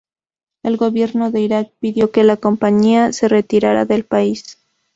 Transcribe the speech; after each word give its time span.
El 0.63 0.77
gobierno 0.77 1.29
de 1.29 1.41
Irak 1.41 1.73
pidió 1.79 2.09
que 2.11 2.23
la 2.23 2.35
compañía 2.37 3.13
se 3.13 3.27
retirara 3.27 3.85
del 3.85 4.03
país. 4.03 4.57